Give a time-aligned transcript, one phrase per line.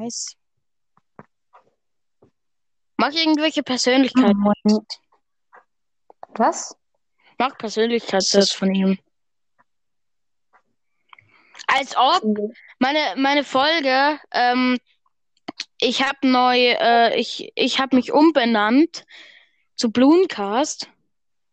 [0.00, 0.34] Nice.
[2.96, 4.38] Mag irgendwelche Persönlichkeiten.
[4.38, 4.86] Moin.
[6.36, 6.74] Was?
[7.38, 8.98] Mag Persönlichkeitstests von ihm.
[11.66, 12.22] Als ob
[12.78, 14.78] meine, meine Folge, ähm,
[15.78, 19.04] ich habe neu, äh, ich, ich habe mich umbenannt
[19.76, 20.88] zu Blooncast.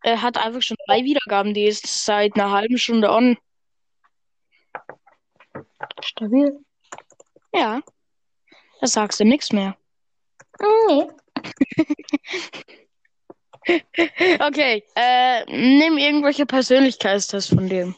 [0.04, 3.38] Er hat einfach schon drei Wiedergaben, die ist seit einer halben Stunde on.
[6.02, 6.64] Stabil.
[7.54, 7.82] Ja.
[8.88, 9.78] Sagst du nichts mehr.
[10.60, 11.08] Nee.
[14.40, 17.96] Okay, äh, nimm irgendwelche Persönlichkeitstests von dem.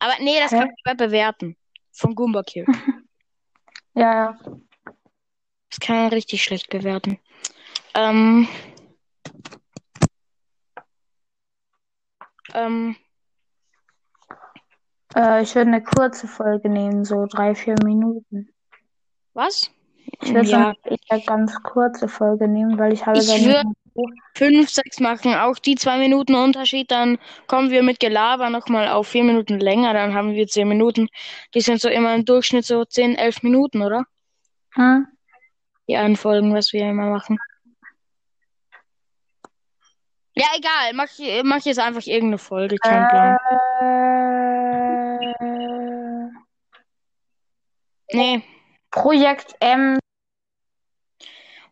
[0.00, 0.60] Aber nee, das Hä?
[0.60, 1.54] kann ich bewerten.
[1.92, 2.64] Von Goomba Kill.
[3.94, 4.38] Ja, ja.
[5.68, 7.18] Das kann man richtig schlecht bewerten.
[7.94, 8.48] Ähm.
[12.54, 12.96] Ähm,
[15.14, 18.51] Äh, ich würde eine kurze Folge nehmen, so drei, vier Minuten.
[19.34, 19.70] Was?
[20.20, 20.74] Ich würde Ja,
[21.08, 23.72] eine ganz kurze Folge nehmen, weil ich habe Ich dann würd-
[24.34, 25.34] fünf, sechs machen.
[25.34, 29.92] Auch die zwei Minuten Unterschied, dann kommen wir mit Gelaber nochmal auf vier Minuten länger,
[29.92, 31.08] dann haben wir zehn Minuten.
[31.54, 34.04] Die sind so immer im Durchschnitt so zehn, elf Minuten, oder?
[34.74, 35.06] Hm?
[35.88, 37.38] Die einen Folgen, was wir immer machen.
[40.34, 40.92] Ja, egal.
[40.94, 41.08] Mach,
[41.44, 42.76] mach jetzt einfach irgendeine Folge.
[42.78, 43.36] Kein Plan.
[43.80, 45.32] Äh,
[48.14, 48.42] Nee.
[48.92, 49.98] Projekt M.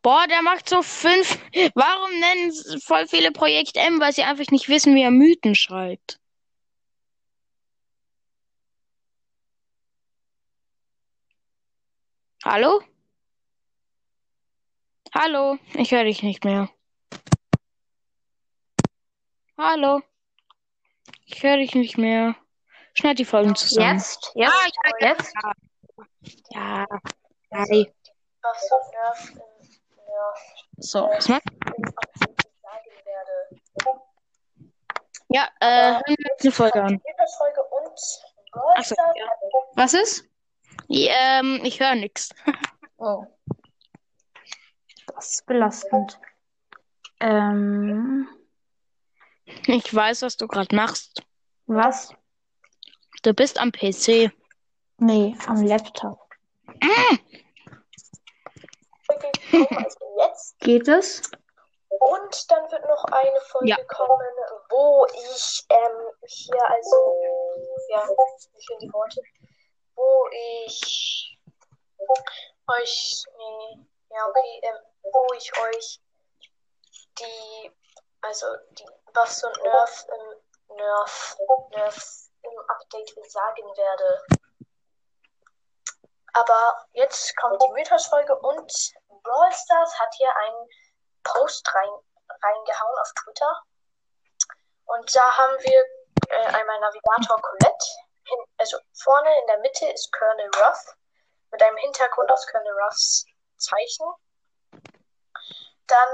[0.03, 1.39] Boah, der macht so fünf.
[1.75, 4.01] Warum nennen voll viele Projekt M?
[4.01, 6.19] Weil sie einfach nicht wissen, wie er Mythen schreibt.
[12.43, 12.81] Hallo?
[15.15, 15.59] Hallo?
[15.75, 16.71] Ich höre dich nicht mehr.
[19.59, 20.01] Hallo?
[21.27, 22.35] Ich höre dich nicht mehr.
[22.95, 23.99] Schneid die Folgen zusammen.
[23.99, 24.33] Jetzt?
[24.35, 24.53] Jetzt?
[24.53, 24.69] Ah,
[25.01, 25.35] ja, Jetzt?
[25.43, 25.53] Ja.
[26.55, 26.87] Hi.
[28.43, 29.37] was so Nerv im
[30.07, 30.39] Nerv
[30.79, 31.43] So, was macht?
[35.29, 37.01] Ja, äh, hören wir eine Folge an.
[37.39, 37.99] Folge und
[38.77, 39.27] Ach so, Brawl ja.
[39.75, 40.25] Was ist?
[40.89, 42.31] Ja, ähm, ich höre nichts.
[43.03, 43.25] Oh.
[45.15, 46.21] Das ist belastend.
[47.19, 48.29] Ähm,
[49.67, 51.23] Ich weiß, was du gerade machst.
[51.65, 52.13] was?
[53.23, 54.31] Du bist am PC.
[55.01, 56.19] Nee, am Laptop.
[59.53, 60.59] Also jetzt.
[60.61, 61.23] Geht es?
[61.89, 63.77] Und dann wird noch eine Folge Ja.
[63.89, 64.29] kommen,
[64.69, 67.17] wo ich ähm, hier also,
[67.89, 69.23] ja, wie sind die Worte?
[69.97, 71.39] Wo ich
[72.69, 73.79] euch, nee,
[74.11, 76.01] ja, okay, ähm, wo ich euch
[77.19, 77.73] die,
[78.21, 81.37] also die Buffs und Nerf im Nerf,
[81.71, 84.40] Nerfs im Update sagen werde.
[86.33, 88.73] Aber jetzt kommt die Mythos-Folge und
[89.23, 90.69] Brawl Stars hat hier einen
[91.25, 91.89] Post rein,
[92.43, 93.63] reingehauen auf Twitter.
[94.87, 95.85] Und da haben wir
[96.29, 97.87] äh, einmal Navigator Colette.
[98.25, 100.97] Hin, also vorne in der Mitte ist Colonel Ruff
[101.51, 103.25] mit einem Hintergrund aus Colonel Ruffs
[103.57, 104.07] Zeichen.
[105.87, 106.09] Dann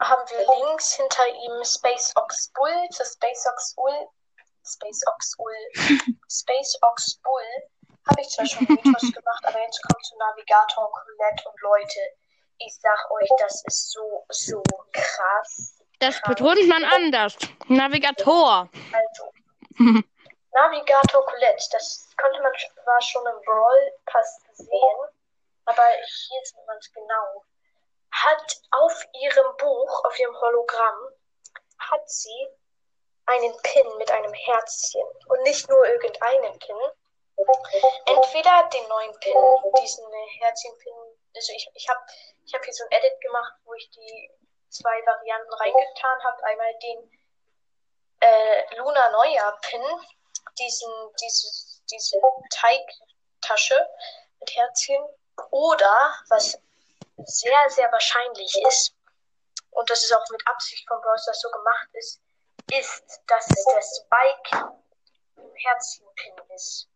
[0.00, 2.88] haben wir links hinter ihm Space Ox Bull.
[2.94, 4.08] Für Space Ox Bull,
[4.64, 5.56] Space Ox Bull,
[6.28, 7.70] Space Ox Bull
[8.08, 12.00] habe ich zwar schon Mythos gemacht, aber jetzt kommt zu Navigator Colette und Leute,
[12.58, 15.78] ich sag euch, das ist so, so krass.
[15.98, 17.36] Das betont man anders.
[17.68, 18.68] Navigator.
[18.92, 19.30] Also,
[20.54, 24.98] Navigator Colette, das konnte man sch- war schon im Brawl Pass sehen,
[25.64, 27.44] aber hier sieht man es genau.
[28.10, 30.98] Hat auf ihrem Buch, auf ihrem Hologramm,
[31.78, 32.48] hat sie
[33.26, 36.76] einen Pin mit einem Herzchen und nicht nur irgendeinen Pin.
[38.06, 39.34] Entweder den neuen Pin,
[39.80, 40.04] diesen
[40.38, 40.92] Herzchen-Pin,
[41.34, 42.00] also ich, ich habe
[42.44, 44.30] ich hab hier so ein Edit gemacht, wo ich die
[44.68, 46.44] zwei Varianten reingetan habe.
[46.44, 47.10] Einmal den
[48.20, 49.82] äh, Luna Neujahr Pin,
[50.58, 53.88] diesen, dieses, diese Teigtasche
[54.40, 55.04] mit Herzchen.
[55.50, 56.58] Oder, was
[57.24, 58.94] sehr, sehr wahrscheinlich ist,
[59.70, 62.20] und das ist auch mit Absicht von Brawl so gemacht ist,
[62.70, 64.72] ist, dass es der Spike
[65.36, 66.88] Herzchen-Pin ist.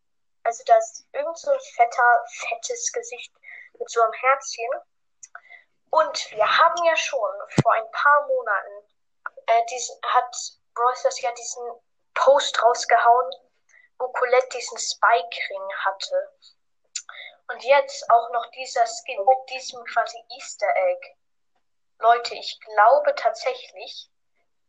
[0.47, 3.35] Also da ist irgend so ein fetter, fettes Gesicht
[3.81, 4.71] mit so einem Herzchen.
[5.91, 7.33] Und wir haben ja schon
[7.63, 8.87] vor ein paar Monaten
[9.47, 10.37] äh, diesen, hat
[10.73, 11.65] Brawl Stars ja diesen
[12.15, 13.31] Post rausgehauen,
[13.99, 16.33] wo Colette diesen Spike-Ring hatte.
[17.49, 21.17] Und jetzt auch noch dieser Skin mit diesem quasi Easter Egg.
[21.99, 24.09] Leute, ich glaube tatsächlich,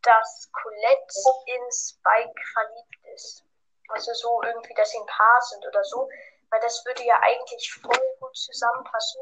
[0.02, 3.44] dass Colette in Spike verliebt ist.
[3.88, 6.08] Also so irgendwie, dass sie ein Paar sind oder so.
[6.50, 9.20] weil das würde ja eigentlich voll gut zusammenpassen.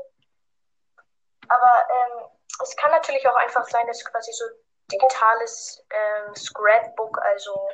[1.48, 2.28] Aber ähm,
[2.62, 4.44] es kann natürlich auch einfach sein, dass quasi so
[4.90, 7.68] digitales ähm, Scrapbook, also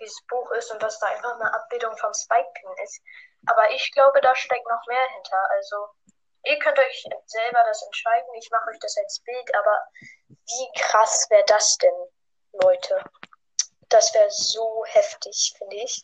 [0.00, 3.00] dieses Buch ist und dass da einfach eine Abbildung vom Spike-Pin ist.
[3.46, 5.50] Aber ich glaube, da steckt noch mehr hinter.
[5.50, 5.76] Also
[6.44, 8.34] ihr könnt euch selber das entscheiden.
[8.34, 9.78] Ich mache euch das als Bild, aber
[10.28, 12.08] wie krass wäre das denn,
[12.52, 13.04] Leute?
[13.92, 16.02] Das wäre so heftig, finde ich.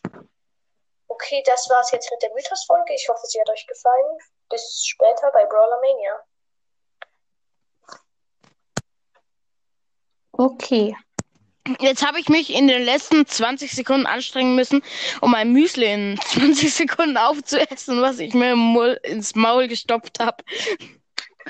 [1.07, 2.93] Okay, das war's jetzt mit der Mythos-Folge.
[2.93, 4.17] Ich hoffe, sie hat euch gefallen.
[4.47, 6.19] Bis später bei Brawler Mania.
[10.33, 10.95] Okay.
[11.79, 14.83] Jetzt habe ich mich in den letzten 20 Sekunden anstrengen müssen,
[15.21, 18.53] um ein Müsli in 20 Sekunden aufzuessen, was ich mir
[19.03, 20.43] ins Maul gestopft habe.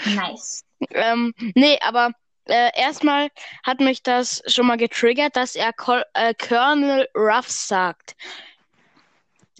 [0.05, 0.63] Nice.
[0.91, 2.11] Ähm, nee, aber
[2.49, 3.29] äh, erstmal
[3.63, 8.15] hat mich das schon mal getriggert, dass er Col äh, Colonel Ruff sagt.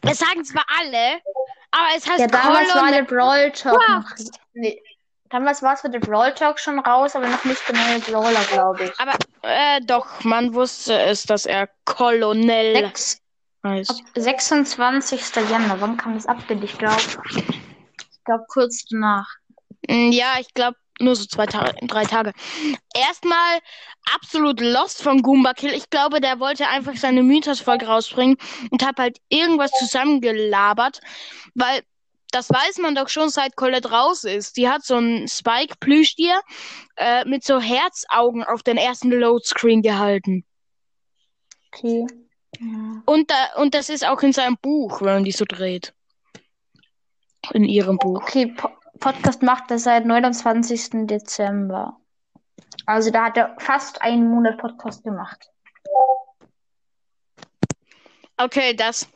[0.02, 1.20] Es sagen zwar alle,
[1.72, 4.06] aber es heißt Ja, damals war der Colonel Brawl Talk noch.
[4.54, 4.82] Nee,
[5.30, 8.44] damals war es für den Brawl Talk schon raus, aber noch nicht der neue Brawler,
[8.52, 8.92] glaube ich.
[9.00, 9.14] Aber
[9.44, 13.22] äh, doch, man wusste es, dass er Colonel Sechs,
[13.66, 13.90] heißt.
[13.90, 15.36] ab 26.
[15.50, 15.82] Januar.
[15.82, 16.64] Wann kam das Update?
[16.64, 17.02] Ich glaube,
[17.36, 19.28] ich glaube kurz danach.
[19.88, 22.34] Mm, Ja, ich glaube nur so zwei Tage, drei Tage.
[22.96, 23.60] Erstmal
[24.16, 25.74] absolut lost von Goomba Kill.
[25.74, 28.38] Ich glaube, der wollte einfach seine Mythos-Folge rausbringen
[28.72, 31.00] und hat halt irgendwas zusammengelabert,
[31.56, 31.82] weil
[32.32, 34.58] das weiß man doch schon seit Colette raus ist.
[34.58, 36.42] Die hat so ein Spike-Plüschtier
[36.96, 40.46] äh, mit so Herzaugen auf den ersten Loadscreen gehalten.
[41.72, 42.06] Okay.
[42.60, 43.02] Ja.
[43.06, 45.94] Und, da, und das ist auch in seinem Buch, wenn man die so dreht.
[47.54, 48.22] In ihrem Buch.
[48.22, 48.70] Okay, po
[49.00, 51.08] Podcast macht er seit 29.
[51.08, 51.98] Dezember.
[52.86, 55.50] Also da hat er fast einen Monat Podcast gemacht.
[58.38, 59.08] Okay, das,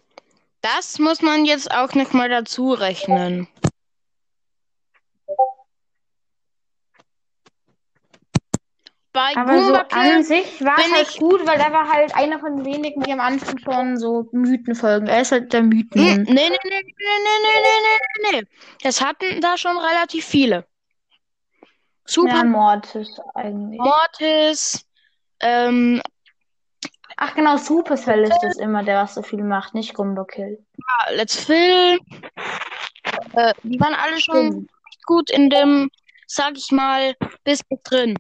[0.62, 3.48] das muss man jetzt auch noch mal dazu rechnen.
[9.14, 11.88] Bei Aber so Goomba Kill, an sich war es halt ich- gut, weil er war
[11.88, 15.08] halt einer von wenigen, die am Anfang schon so Mythen folgen.
[15.08, 16.24] Er ist halt der Hm, Mythen.
[16.24, 18.48] nee, nee, nee, nee, nee, nee, nee, nee, nee.
[18.82, 20.66] Das hatten da schon relativ viele.
[22.06, 23.80] Super Ja, Mortis eigentlich.
[23.80, 24.86] Mortis,
[25.42, 26.02] ähm,
[27.16, 30.66] Ach genau, Supercell ist das immer, der was so viel macht, nicht Gumbokill.
[31.12, 32.00] Let's Phil,
[33.34, 34.72] äh, die waren alle schon Stimmt.
[35.06, 35.90] gut in dem,
[36.28, 38.18] sag ich mal, bis mit drin.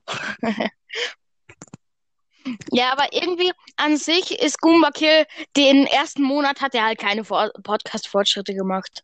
[2.72, 5.25] Ja, aber irgendwie an sich ist Goomba Kill,
[5.56, 9.01] den ersten Monat hat er halt keine Podcast-Fortschritte gemacht.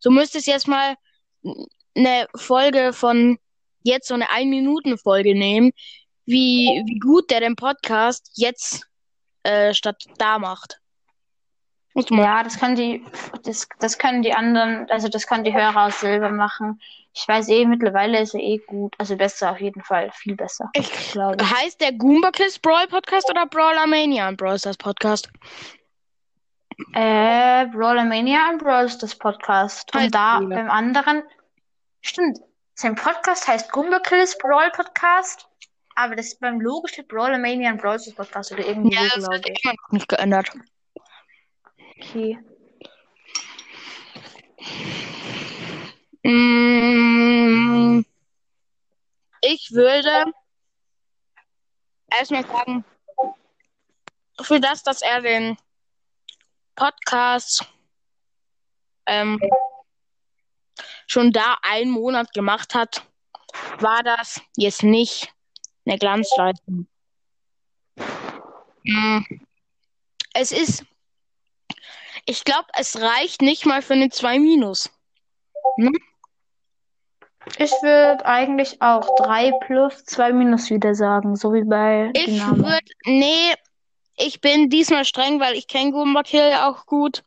[0.00, 0.96] So müsste es jetzt mal
[1.94, 3.38] eine Folge von
[3.82, 5.72] jetzt so eine Ein-Minuten-Folge nehmen,
[6.24, 8.86] wie, wie gut der den Podcast jetzt
[9.42, 10.80] äh, statt da macht.
[11.94, 13.04] Ja, das können die,
[13.42, 16.80] das, das können die anderen, also das können die Hörer selber machen.
[17.18, 18.94] Ich weiß eh, mittlerweile ist er eh gut.
[18.96, 20.70] Also besser auf jeden Fall, viel besser.
[20.74, 21.50] Ich glaube.
[21.50, 25.28] Heißt der Goomba Kills Brawl Podcast oder Brawler Mania Brawl Stars Podcast?
[26.92, 29.92] Äh, Brawler Mania und Brawl ist das Podcast.
[29.92, 30.54] Heißt Und da wieder.
[30.54, 31.24] beim anderen,
[32.02, 32.38] stimmt,
[32.74, 35.48] sein Podcast heißt Gumberkills Brawl Podcast,
[35.96, 39.02] aber das beim Logo steht Brawler Mania und Brawl ist das Podcast oder irgendwie Ja,
[39.12, 40.52] das hat immer noch nicht geändert.
[41.96, 42.38] Okay.
[46.22, 47.07] Mm,
[49.68, 50.32] Ich würde
[52.10, 52.86] erstmal sagen,
[54.40, 55.58] für das, dass er den
[56.74, 57.66] Podcast
[59.04, 59.38] ähm,
[61.06, 63.06] schon da einen Monat gemacht hat,
[63.80, 65.34] war das jetzt nicht
[65.84, 66.88] eine Glanzleistung.
[68.84, 69.20] Mm,
[70.32, 70.86] Es ist,
[72.24, 74.90] ich glaube, es reicht nicht mal für eine 2 Minus.
[77.58, 82.84] Ich würde eigentlich auch 3 plus 2 minus wieder sagen, so wie bei Ich würde,
[83.06, 83.54] nee,
[84.16, 87.24] ich bin diesmal streng, weil ich kenne Goomba Kill auch gut.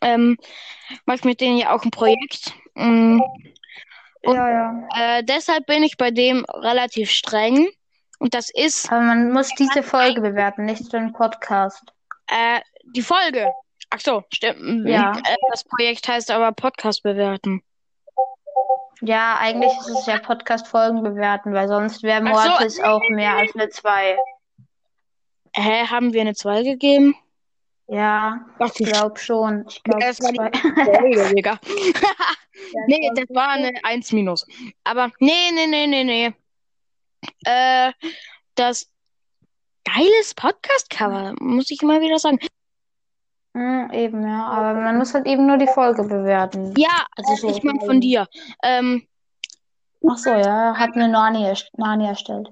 [0.00, 0.36] Ähm,
[1.04, 2.52] mach mit denen ja auch ein Projekt.
[2.74, 3.20] Mm,
[4.24, 4.88] Ja, ja.
[4.96, 7.68] äh, deshalb bin ich bei dem relativ streng.
[8.18, 11.82] Und das ist Aber man muss diese Folge bewerten, nicht den Podcast.
[12.28, 12.60] äh,
[12.94, 13.46] die Folge.
[13.90, 14.88] Ach so, stimmt.
[14.88, 15.12] Ja.
[15.18, 17.62] Äh, das Projekt heißt aber Podcast bewerten.
[19.02, 23.36] Ja, eigentlich ist es ja Podcast-Folgen bewerten, weil sonst wäre Ach so, Mortis auch mehr
[23.36, 24.16] als eine 2.
[25.54, 27.14] Hä, haben wir eine 2 gegeben?
[27.88, 29.64] Ja, Ach, ich glaube schon.
[29.68, 30.84] Ich glaube das war die 2.
[30.84, 31.60] Folge, Digga.
[32.86, 34.46] Nee, das war eine 1 minus.
[34.84, 36.34] Aber nee, nee, nee, nee, nee.
[37.44, 37.92] Äh,
[38.54, 38.90] das
[39.84, 42.38] geiles Podcast-Cover, muss ich immer wieder sagen.
[43.56, 44.46] Hm, eben, ja.
[44.48, 46.74] Aber man muss halt eben nur die Folge bewerten.
[46.76, 47.48] Ja, Also so.
[47.56, 48.26] ich meine von dir.
[48.62, 49.06] Ähm,
[50.06, 50.74] Ach so, ja.
[50.76, 52.48] Hat eine Nani, Nani erstellt.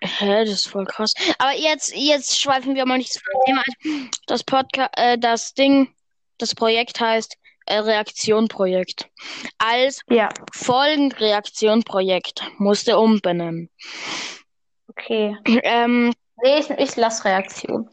[0.00, 1.12] hä, das ist voll krass.
[1.38, 4.10] Aber jetzt, jetzt schweifen wir mal nicht zu dem Thema ein.
[4.26, 5.92] Das Podcast, äh, das Ding,
[6.38, 7.36] das Projekt heißt
[7.66, 9.06] äh, Reaktion-Projekt.
[9.58, 13.68] Als Ja, Folgenreaktion-Projekt musste umbenennen.
[14.88, 15.36] okay.
[15.62, 17.90] Ähm, Nee, ich, ich lasse Reaktion.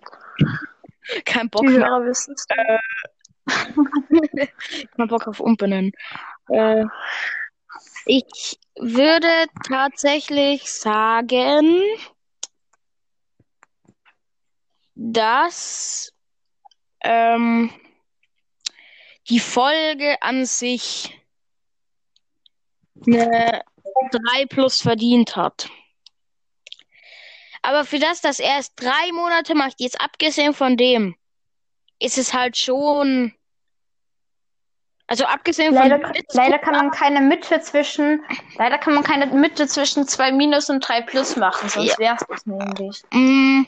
[1.26, 1.74] Kein Bock Die.
[1.74, 2.46] Hörer wissen es.
[4.96, 5.92] Kein Bock auf umbenennen.
[6.50, 6.86] Äh,
[8.06, 11.82] ich würde tatsächlich sagen,
[14.96, 16.14] dass
[17.02, 17.72] ähm,
[19.30, 21.20] die Folge an sich
[23.06, 23.64] eine
[24.12, 25.70] 3 plus verdient hat.
[27.66, 31.16] Aber für das, dass er erst drei Monate macht, jetzt abgesehen von dem,
[32.00, 33.34] ist es halt schon.
[35.08, 38.24] Also abgesehen Leider, von leider kann man keine Mitte zwischen,
[38.58, 41.98] leider kann man keine Mitte zwischen 2 Minus und 3 Plus machen, sonst Ja.
[42.00, 43.04] wär's das nämlich.
[43.12, 43.64] Mm,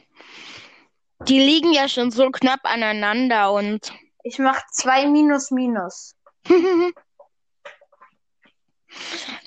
[1.27, 6.15] die liegen ja schon so knapp aneinander und Ich mach 2 Minus Minus.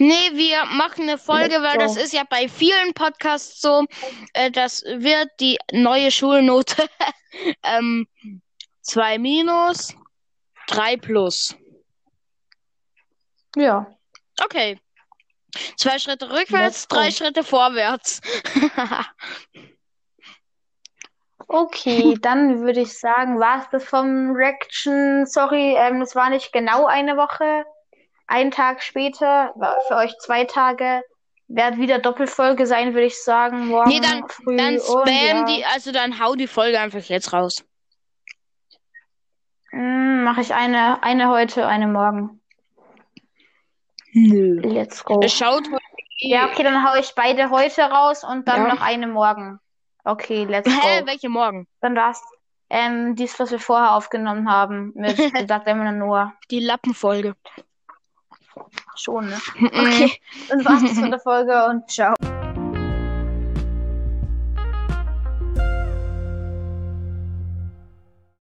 [0.00, 1.80] nee, wir machen eine Folge, Let's weil go.
[1.80, 3.84] das ist ja bei vielen Podcasts so,
[4.32, 6.88] äh, das wird die neue Schulnote
[7.62, 8.08] ähm,
[8.82, 9.94] 2 minus,
[10.66, 11.54] 3 plus.
[13.56, 13.86] Ja.
[14.42, 14.78] Okay.
[15.76, 16.96] Zwei Schritte rückwärts, Let's go.
[16.96, 18.20] drei Schritte vorwärts.
[21.52, 25.26] Okay, dann würde ich sagen, war es das vom Reaction.
[25.26, 27.64] Sorry, ähm, es war nicht genau eine Woche.
[28.32, 29.52] Ein Tag später,
[29.88, 31.02] für euch zwei Tage.
[31.48, 33.66] Wird wieder Doppelfolge sein, würde ich sagen.
[33.66, 35.44] Morgen Nee, dann- früh Dann und spam ja.
[35.46, 37.64] die, also dann hau die Folge einfach jetzt raus.
[39.72, 42.40] Mm, Mache ich eine, eine heute, eine morgen.
[44.12, 44.60] Nö.
[44.60, 45.20] Let's go.
[45.26, 45.64] Schaut
[46.18, 48.74] Ja, okay, dann hau ich beide heute raus und dann Ja.
[48.74, 49.58] noch eine morgen.
[50.04, 51.06] Okay, let's Hä, go.
[51.06, 51.66] welche morgen?
[51.80, 52.22] Dann war's.
[52.68, 55.16] Ähm, dies, was wir vorher aufgenommen haben, mit
[55.48, 56.32] sagt immer Noah.
[56.52, 57.34] Die Lappenfolge.
[58.96, 59.38] Schon, ne?
[59.60, 60.12] Okay.
[60.48, 62.14] Dann war's das von der Folge und ciao.